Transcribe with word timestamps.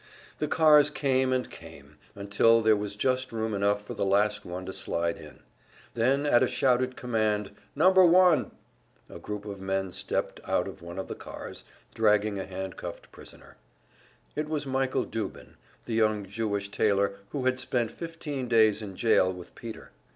The 0.39 0.47
cars 0.47 0.89
came 0.89 1.31
and 1.31 1.47
came, 1.47 1.97
until 2.15 2.61
there 2.63 2.75
was 2.75 2.95
just 2.95 3.31
room 3.31 3.53
enough 3.53 3.85
for 3.85 3.93
the 3.93 4.03
last 4.03 4.45
one 4.45 4.65
to 4.65 4.73
slide 4.73 5.15
in. 5.19 5.41
Then 5.93 6.25
at 6.25 6.41
a 6.41 6.47
shouted 6.47 6.95
command, 6.97 7.51
"Number 7.75 8.03
one!" 8.03 8.49
a 9.11 9.19
group 9.19 9.45
of 9.45 9.61
men 9.61 9.91
stepped 9.91 10.39
out 10.43 10.67
of 10.67 10.81
one 10.81 10.97
of 10.97 11.07
the 11.07 11.13
cars, 11.13 11.63
dragging 11.93 12.39
a 12.39 12.47
handcuffed 12.47 13.11
prisoner. 13.11 13.57
It 14.35 14.49
was 14.49 14.65
Michael 14.65 15.05
Dubin, 15.05 15.53
the 15.85 15.93
young 15.93 16.25
Jewish 16.25 16.69
tailor 16.71 17.17
who 17.29 17.45
had 17.45 17.59
spent 17.59 17.91
fifteen 17.91 18.47
days 18.47 18.81
in 18.81 18.95
jail 18.95 19.31
with 19.31 19.53
Peter. 19.53 19.91